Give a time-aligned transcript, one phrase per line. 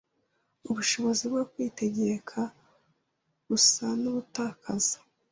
[0.69, 2.39] ubushobozi bwo kwitegeka
[3.47, 4.97] busa n’ubutakaza